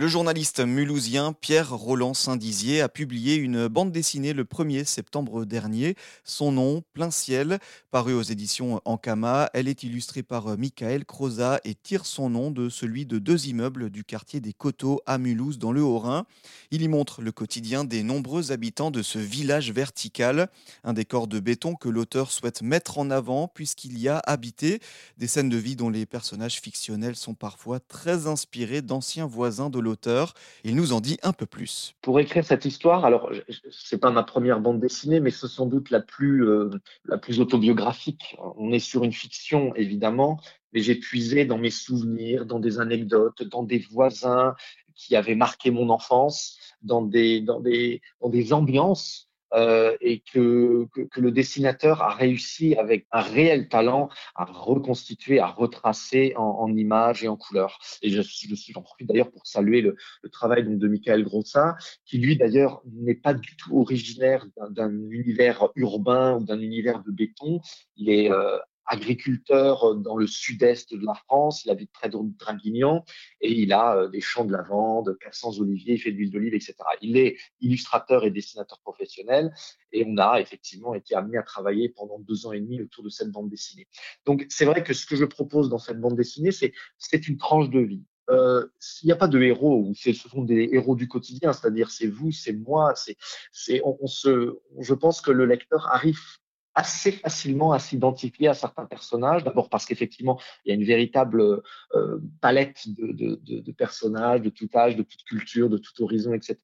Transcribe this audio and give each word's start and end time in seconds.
Le 0.00 0.06
journaliste 0.06 0.60
mulhousien 0.60 1.32
Pierre 1.32 1.74
Roland 1.74 2.14
Saint-Dizier 2.14 2.82
a 2.82 2.88
publié 2.88 3.34
une 3.34 3.66
bande 3.66 3.90
dessinée 3.90 4.32
le 4.32 4.44
1er 4.44 4.84
septembre 4.84 5.44
dernier. 5.44 5.96
Son 6.22 6.52
nom, 6.52 6.84
Plein 6.92 7.10
Ciel, 7.10 7.58
paru 7.90 8.14
aux 8.14 8.22
éditions 8.22 8.80
Ankama. 8.84 9.50
Elle 9.54 9.66
est 9.66 9.82
illustrée 9.82 10.22
par 10.22 10.56
Michael 10.56 11.04
Croza 11.04 11.58
et 11.64 11.74
tire 11.74 12.06
son 12.06 12.30
nom 12.30 12.52
de 12.52 12.68
celui 12.68 13.06
de 13.06 13.18
deux 13.18 13.48
immeubles 13.48 13.90
du 13.90 14.04
quartier 14.04 14.38
des 14.38 14.52
Coteaux 14.52 15.00
à 15.04 15.18
Mulhouse 15.18 15.58
dans 15.58 15.72
le 15.72 15.82
Haut-Rhin. 15.82 16.26
Il 16.70 16.82
y 16.82 16.86
montre 16.86 17.20
le 17.20 17.32
quotidien 17.32 17.82
des 17.82 18.04
nombreux 18.04 18.52
habitants 18.52 18.92
de 18.92 19.02
ce 19.02 19.18
village 19.18 19.72
vertical, 19.72 20.48
un 20.84 20.92
décor 20.92 21.26
de 21.26 21.40
béton 21.40 21.74
que 21.74 21.88
l'auteur 21.88 22.30
souhaite 22.30 22.62
mettre 22.62 22.98
en 22.98 23.10
avant 23.10 23.48
puisqu'il 23.48 23.98
y 23.98 24.08
a 24.08 24.18
habité 24.18 24.78
des 25.16 25.26
scènes 25.26 25.48
de 25.48 25.56
vie 25.56 25.74
dont 25.74 25.90
les 25.90 26.06
personnages 26.06 26.60
fictionnels 26.60 27.16
sont 27.16 27.34
parfois 27.34 27.80
très 27.80 28.28
inspirés 28.28 28.80
d'anciens 28.80 29.26
voisins 29.26 29.70
de 29.70 29.87
l'auteur. 29.88 30.34
Il 30.64 30.76
nous 30.76 30.92
en 30.92 31.00
dit 31.00 31.18
un 31.22 31.32
peu 31.32 31.46
plus. 31.46 31.94
Pour 32.02 32.20
écrire 32.20 32.44
cette 32.44 32.64
histoire, 32.64 33.04
alors 33.04 33.30
c'est 33.70 33.98
pas 33.98 34.10
ma 34.10 34.22
première 34.22 34.60
bande 34.60 34.80
dessinée, 34.80 35.20
mais 35.20 35.30
c'est 35.30 35.48
sans 35.48 35.66
doute 35.66 35.90
la 35.90 36.00
plus, 36.00 36.46
euh, 36.46 36.70
la 37.04 37.18
plus 37.18 37.40
autobiographique. 37.40 38.36
On 38.56 38.72
est 38.72 38.78
sur 38.78 39.04
une 39.04 39.12
fiction, 39.12 39.74
évidemment, 39.74 40.40
mais 40.72 40.80
j'ai 40.80 40.94
puisé 40.94 41.44
dans 41.44 41.58
mes 41.58 41.70
souvenirs, 41.70 42.46
dans 42.46 42.60
des 42.60 42.78
anecdotes, 42.78 43.42
dans 43.42 43.62
des 43.62 43.78
voisins 43.78 44.54
qui 44.94 45.16
avaient 45.16 45.36
marqué 45.36 45.70
mon 45.70 45.90
enfance, 45.90 46.58
dans 46.82 47.02
des, 47.02 47.40
dans 47.40 47.60
des, 47.60 48.02
dans 48.20 48.28
des 48.28 48.52
ambiances 48.52 49.27
euh, 49.54 49.96
et 50.00 50.20
que, 50.20 50.86
que, 50.92 51.02
que, 51.02 51.20
le 51.20 51.30
dessinateur 51.30 52.02
a 52.02 52.10
réussi 52.10 52.76
avec 52.76 53.06
un 53.12 53.20
réel 53.20 53.68
talent 53.68 54.08
à 54.34 54.44
reconstituer, 54.44 55.40
à 55.40 55.46
retracer 55.46 56.34
en, 56.36 56.42
en 56.42 56.76
images 56.76 57.24
et 57.24 57.28
en 57.28 57.36
couleurs. 57.36 57.78
Et 58.02 58.10
je, 58.10 58.22
je 58.22 58.54
suis, 58.54 58.72
j'en 58.72 58.82
profite 58.82 59.08
d'ailleurs 59.08 59.30
pour 59.30 59.46
saluer 59.46 59.80
le, 59.80 59.96
le 60.22 60.28
travail 60.28 60.64
donc, 60.64 60.78
de 60.78 60.88
Michael 60.88 61.24
Grossa, 61.24 61.76
qui 62.04 62.18
lui 62.18 62.36
d'ailleurs 62.36 62.82
n'est 62.92 63.14
pas 63.14 63.34
du 63.34 63.56
tout 63.56 63.78
originaire 63.78 64.46
d'un 64.70 64.92
univers 65.10 65.68
urbain 65.76 66.36
ou 66.38 66.44
d'un 66.44 66.60
univers 66.60 67.02
de 67.02 67.10
béton. 67.10 67.60
Il 67.96 68.10
est 68.10 68.30
euh, 68.30 68.58
agriculteur 68.88 69.96
dans 69.96 70.16
le 70.16 70.26
sud-est 70.26 70.94
de 70.94 71.04
la 71.04 71.14
France, 71.14 71.64
il 71.64 71.70
habite 71.70 71.92
près 71.92 72.08
de 72.08 72.18
Draguignan 72.38 73.04
et 73.40 73.52
il 73.52 73.72
a 73.72 73.96
euh, 73.96 74.08
des 74.08 74.20
champs 74.20 74.44
de 74.44 74.52
lavande, 74.52 75.16
400 75.20 75.60
oliviers, 75.60 75.94
il 75.94 75.98
fait 75.98 76.10
de 76.10 76.16
l'huile 76.16 76.30
d'olive, 76.30 76.54
etc. 76.54 76.74
Il 77.02 77.16
est 77.16 77.36
illustrateur 77.60 78.24
et 78.24 78.30
dessinateur 78.30 78.80
professionnel 78.80 79.52
et 79.92 80.04
on 80.06 80.16
a 80.18 80.40
effectivement 80.40 80.94
été 80.94 81.14
amené 81.14 81.38
à 81.38 81.42
travailler 81.42 81.88
pendant 81.90 82.18
deux 82.18 82.46
ans 82.46 82.52
et 82.52 82.60
demi 82.60 82.80
autour 82.80 83.04
de 83.04 83.10
cette 83.10 83.30
bande 83.30 83.50
dessinée. 83.50 83.86
Donc 84.26 84.46
c'est 84.48 84.64
vrai 84.64 84.82
que 84.82 84.94
ce 84.94 85.06
que 85.06 85.16
je 85.16 85.24
propose 85.24 85.68
dans 85.68 85.78
cette 85.78 86.00
bande 86.00 86.16
dessinée, 86.16 86.50
c'est 86.52 87.28
une 87.28 87.36
tranche 87.36 87.70
de 87.70 87.80
vie. 87.80 88.04
Euh, 88.30 88.66
il 89.02 89.06
n'y 89.06 89.12
a 89.12 89.16
pas 89.16 89.28
de 89.28 89.40
héros, 89.40 89.90
ce 89.94 90.12
sont 90.12 90.42
des 90.42 90.68
héros 90.72 90.96
du 90.96 91.08
quotidien, 91.08 91.52
c'est-à-dire 91.52 91.90
c'est 91.90 92.08
vous, 92.08 92.30
c'est 92.30 92.52
moi, 92.52 92.92
c'est, 92.94 93.80
on, 93.84 94.06
se, 94.06 94.58
je 94.80 94.94
pense 94.94 95.22
que 95.22 95.30
le 95.30 95.46
lecteur 95.46 95.88
arrive 95.88 96.20
assez 96.74 97.12
facilement 97.12 97.72
à 97.72 97.78
s'identifier 97.78 98.48
à 98.48 98.54
certains 98.54 98.86
personnages. 98.86 99.42
D'abord 99.42 99.68
parce 99.68 99.84
qu'effectivement, 99.84 100.40
il 100.64 100.68
y 100.68 100.72
a 100.72 100.74
une 100.74 100.84
véritable 100.84 101.62
euh, 101.94 102.18
palette 102.40 102.84
de, 102.86 103.72
personnages 103.72 104.42
de 104.42 104.50
tout 104.50 104.68
âge, 104.74 104.96
de 104.96 105.02
toute 105.02 105.22
culture, 105.24 105.68
de 105.68 105.78
tout 105.78 106.02
horizon, 106.02 106.34
etc. 106.34 106.56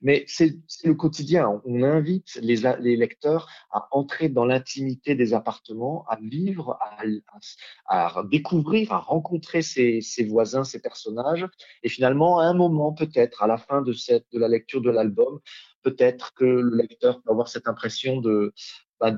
Mais 0.00 0.24
c'est 0.26 0.56
le 0.84 0.94
quotidien. 0.94 1.60
On 1.64 1.82
invite 1.82 2.38
les, 2.40 2.56
lecteurs 2.96 3.48
à 3.70 3.88
entrer 3.90 4.28
dans 4.28 4.44
l'intimité 4.46 5.14
des 5.14 5.34
appartements, 5.34 6.04
à 6.08 6.16
vivre, 6.16 6.78
à, 7.86 8.22
découvrir, 8.30 8.92
à 8.92 8.98
rencontrer 8.98 9.62
ses, 9.62 10.00
voisins, 10.26 10.64
ses 10.64 10.80
personnages. 10.80 11.46
Et 11.82 11.88
finalement, 11.88 12.38
à 12.38 12.44
un 12.44 12.54
moment, 12.54 12.92
peut-être, 12.92 13.42
à 13.42 13.46
la 13.46 13.58
fin 13.58 13.82
de 13.82 13.94
la 14.32 14.48
lecture 14.48 14.80
de 14.80 14.90
l'album, 14.90 15.40
peut-être 15.82 16.32
que 16.34 16.44
le 16.44 16.76
lecteur 16.76 17.22
peut 17.22 17.30
avoir 17.30 17.48
cette 17.48 17.68
impression 17.68 18.20
de, 18.20 18.52
bah, 19.00 19.10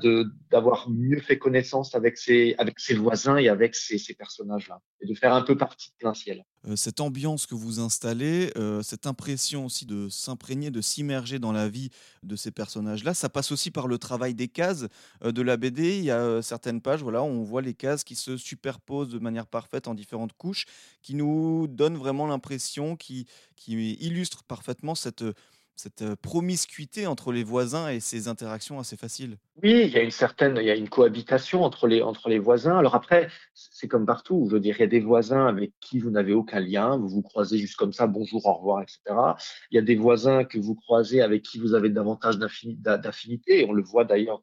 d'avoir 0.49 0.89
mieux 0.89 1.19
fait 1.19 1.37
connaissance 1.37 1.93
avec 1.93 2.17
ses, 2.17 2.55
avec 2.57 2.79
ses 2.79 2.95
voisins 2.95 3.37
et 3.37 3.47
avec 3.47 3.75
ces, 3.75 3.99
personnages-là, 4.15 4.81
et 5.01 5.05
de 5.05 5.13
faire 5.13 5.33
un 5.33 5.43
peu 5.43 5.55
partie 5.55 5.91
de 5.91 5.95
plein 5.97 6.15
ciel. 6.15 6.43
Euh, 6.65 6.75
cette 6.75 6.99
ambiance 6.99 7.45
que 7.45 7.53
vous 7.53 7.79
installez, 7.79 8.51
euh, 8.57 8.81
cette 8.81 9.05
impression 9.05 9.65
aussi 9.65 9.85
de 9.85 10.09
s'imprégner, 10.09 10.71
de 10.71 10.81
s'immerger 10.81 11.37
dans 11.37 11.51
la 11.51 11.69
vie 11.69 11.91
de 12.23 12.35
ces 12.35 12.49
personnages-là, 12.49 13.13
ça 13.13 13.29
passe 13.29 13.51
aussi 13.51 13.69
par 13.69 13.87
le 13.87 13.99
travail 13.99 14.33
des 14.33 14.47
cases 14.47 14.87
euh, 15.23 15.31
de 15.31 15.43
la 15.43 15.57
BD. 15.57 15.99
Il 15.99 16.05
y 16.05 16.11
a 16.11 16.41
certaines 16.41 16.81
pages, 16.81 17.03
voilà, 17.03 17.21
on 17.21 17.43
voit 17.43 17.61
les 17.61 17.75
cases 17.75 18.03
qui 18.03 18.15
se 18.15 18.35
superposent 18.35 19.09
de 19.09 19.19
manière 19.19 19.45
parfaite 19.45 19.87
en 19.87 19.93
différentes 19.93 20.33
couches, 20.33 20.65
qui 21.03 21.13
nous 21.13 21.67
donnent 21.67 21.97
vraiment 21.97 22.25
l'impression, 22.25 22.95
qui, 22.95 23.27
qui 23.55 23.93
illustrent 23.93 24.43
parfaitement 24.43 24.95
cette 24.95 25.23
cette 25.77 26.15
promiscuité 26.15 27.07
entre 27.07 27.31
les 27.31 27.43
voisins 27.43 27.89
et 27.89 27.99
ces 27.99 28.27
interactions 28.27 28.79
assez 28.79 28.97
faciles? 28.97 29.37
Oui, 29.63 29.83
il 29.85 29.89
y 29.89 29.97
a 29.97 30.03
une 30.03 30.11
certaine, 30.11 30.57
il 30.57 30.65
y 30.65 30.69
a 30.69 30.75
une 30.75 30.89
cohabitation 30.89 31.63
entre 31.63 31.87
les, 31.87 32.01
entre 32.01 32.29
les 32.29 32.37
voisins. 32.37 32.77
Alors 32.77 32.93
après, 32.93 33.29
c'est 33.53 33.87
comme 33.87 34.05
partout. 34.05 34.47
Je 34.51 34.83
a 34.83 34.87
des 34.87 34.99
voisins 34.99 35.47
avec 35.47 35.71
qui 35.79 35.99
vous 35.99 36.11
n'avez 36.11 36.33
aucun 36.33 36.59
lien. 36.59 36.97
Vous 36.97 37.07
vous 37.07 37.21
croisez 37.21 37.57
juste 37.57 37.75
comme 37.75 37.93
ça, 37.93 38.05
bonjour, 38.05 38.45
au 38.45 38.53
revoir, 38.53 38.81
etc. 38.81 38.99
Il 39.71 39.75
y 39.75 39.77
a 39.77 39.81
des 39.81 39.95
voisins 39.95 40.43
que 40.43 40.59
vous 40.59 40.75
croisez 40.75 41.21
avec 41.21 41.43
qui 41.43 41.59
vous 41.59 41.73
avez 41.73 41.89
davantage 41.89 42.37
d'affinité. 42.37 43.65
On 43.67 43.73
le 43.73 43.83
voit 43.83 44.03
d'ailleurs 44.03 44.41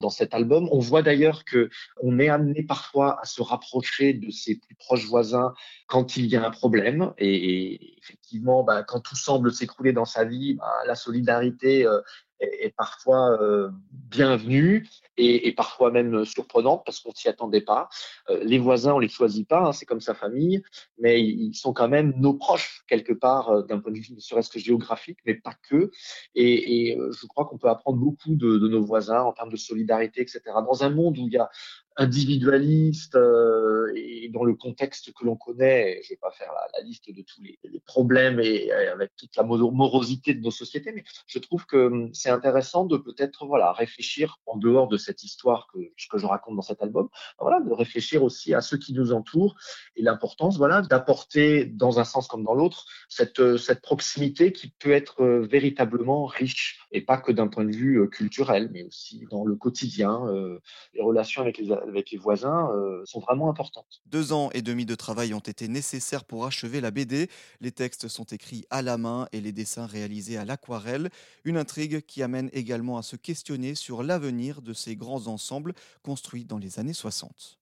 dans 0.00 0.10
cet 0.10 0.32
album. 0.34 0.68
On 0.70 0.78
voit 0.78 1.02
d'ailleurs 1.02 1.44
que 1.44 1.68
on 2.02 2.18
est 2.18 2.28
amené 2.28 2.62
parfois 2.62 3.20
à 3.20 3.24
se 3.24 3.42
rapprocher 3.42 4.14
de 4.14 4.30
ses 4.30 4.56
plus 4.56 4.74
proches 4.76 5.06
voisins 5.06 5.52
quand 5.86 6.16
il 6.16 6.26
y 6.26 6.36
a 6.36 6.46
un 6.46 6.50
problème. 6.50 7.12
Et 7.18 7.93
effectivement, 8.04 8.62
bah, 8.62 8.82
quand 8.82 9.00
tout 9.00 9.16
semble 9.16 9.52
s'écrouler 9.52 9.92
dans 9.92 10.04
sa 10.04 10.24
vie, 10.24 10.54
bah, 10.54 10.72
la 10.86 10.94
solidarité 10.94 11.86
euh, 11.86 12.00
est, 12.40 12.74
parfois 12.76 13.40
euh, 13.40 13.70
bienvenue 13.92 14.86
et, 15.16 15.52
parfois 15.52 15.90
même 15.90 16.24
surprenante 16.24 16.82
parce 16.84 17.00
qu'on 17.00 17.12
s'y 17.14 17.28
attendait 17.28 17.60
pas. 17.60 17.88
Euh, 18.30 18.42
les 18.42 18.58
voisins, 18.58 18.94
on 18.94 18.98
les 18.98 19.08
choisit 19.08 19.46
pas, 19.48 19.60
hein, 19.60 19.72
c'est 19.72 19.86
comme 19.86 20.00
sa 20.00 20.14
famille, 20.14 20.62
mais 20.98 21.22
ils 21.22 21.54
sont 21.54 21.72
quand 21.72 21.88
même 21.88 22.12
nos 22.16 22.34
proches 22.34 22.84
quelque 22.88 23.12
part 23.12 23.50
euh, 23.50 23.62
d'un 23.62 23.78
point 23.78 23.92
de 23.92 23.98
vue 23.98 24.14
ne 24.14 24.20
serait-ce 24.20 24.50
que 24.50 24.58
géographique, 24.58 25.18
mais 25.26 25.34
pas 25.34 25.54
que. 25.68 25.90
Et, 26.34 26.96
euh, 26.98 27.12
je 27.12 27.26
crois 27.26 27.46
qu'on 27.46 27.58
peut 27.58 27.68
apprendre 27.68 27.98
beaucoup 27.98 28.34
de, 28.34 28.68
nos 28.68 28.84
voisins 28.84 29.22
en 29.22 29.32
termes 29.32 29.50
de 29.50 29.56
solidarité, 29.56 30.20
etc. 30.20 30.40
Dans 30.46 30.82
un 30.82 30.90
monde 30.90 31.18
où 31.18 31.26
il 31.26 31.32
y 31.32 31.38
a 31.38 31.48
individualiste 31.96 33.14
euh, 33.14 33.92
et 33.94 34.28
dans 34.28 34.44
le 34.44 34.54
contexte 34.54 35.12
que 35.12 35.24
l'on 35.24 35.36
connaît, 35.36 36.00
je 36.02 36.08
ne 36.08 36.10
vais 36.10 36.20
pas 36.20 36.30
faire 36.30 36.52
la, 36.52 36.82
liste 36.82 37.08
de 37.10 37.22
tous 37.22 37.42
les, 37.42 37.58
problèmes 37.86 38.40
et, 38.40 38.72
avec 38.72 39.12
toute 39.16 39.36
la 39.36 39.42
morosité 39.42 40.34
de 40.34 40.40
nos 40.40 40.50
sociétés, 40.50 40.92
mais 40.92 41.04
je 41.26 41.38
trouve 41.38 41.66
que 41.66 41.76
hum, 41.76 42.14
c'est 42.14 42.30
intéressant 42.30 42.84
de 42.84 42.96
peut-être 42.96 43.46
voilà 43.46 43.72
réfléchir 43.72 44.38
en 44.46 44.56
dehors 44.56 44.88
de 44.88 44.96
cette 44.96 45.22
histoire 45.22 45.68
que, 45.72 45.78
que 46.10 46.18
je 46.18 46.26
raconte 46.26 46.56
dans 46.56 46.62
cet 46.62 46.82
album, 46.82 47.08
voilà 47.38 47.60
de 47.60 47.72
réfléchir 47.72 48.22
aussi 48.22 48.54
à 48.54 48.60
ceux 48.60 48.78
qui 48.78 48.92
nous 48.92 49.12
entourent 49.12 49.54
et 49.96 50.02
l'importance 50.02 50.56
voilà 50.56 50.82
d'apporter 50.82 51.64
dans 51.66 52.00
un 52.00 52.04
sens 52.04 52.26
comme 52.26 52.44
dans 52.44 52.54
l'autre 52.54 52.86
cette 53.08 53.56
cette 53.56 53.80
proximité 53.80 54.52
qui 54.52 54.68
peut 54.68 54.92
être 54.92 55.22
euh, 55.22 55.46
véritablement 55.46 56.26
riche 56.26 56.80
et 56.90 57.00
pas 57.00 57.18
que 57.18 57.32
d'un 57.32 57.48
point 57.48 57.64
de 57.64 57.74
vue 57.74 58.00
euh, 58.00 58.06
culturel, 58.06 58.70
mais 58.72 58.84
aussi 58.84 59.26
dans 59.30 59.44
le 59.44 59.56
quotidien, 59.56 60.26
euh, 60.28 60.58
les 60.94 61.02
relations 61.02 61.42
avec 61.42 61.58
les 61.58 61.70
avec 61.88 62.10
les 62.10 62.18
voisins 62.18 62.70
euh, 62.72 63.02
sont 63.04 63.20
vraiment 63.20 63.50
importantes. 63.50 64.02
Deux 64.06 64.32
ans 64.32 64.50
et 64.52 64.62
demi 64.62 64.86
de 64.86 64.94
travail 64.94 65.34
ont 65.34 65.40
été 65.40 65.68
nécessaires 65.68 66.24
pour 66.24 66.46
achever 66.46 66.80
la 66.80 66.90
BD. 66.90 67.28
Les 67.60 67.72
textes 67.72 68.08
sont 68.08 68.24
écrits 68.24 68.64
à 68.70 68.82
la 68.82 68.98
main 68.98 69.28
et 69.32 69.40
les 69.40 69.52
dessins 69.52 69.86
réalisés 69.86 70.36
à 70.36 70.44
l'aquarelle. 70.44 71.10
Une 71.44 71.56
intrigue 71.56 72.04
qui 72.06 72.22
amène 72.22 72.50
également 72.52 72.98
à 72.98 73.02
se 73.02 73.16
questionner 73.16 73.74
sur 73.74 74.02
l'avenir 74.02 74.62
de 74.62 74.72
ces 74.72 74.96
grands 74.96 75.26
ensembles 75.26 75.74
construits 76.02 76.44
dans 76.44 76.58
les 76.58 76.78
années 76.78 76.92
60. 76.92 77.58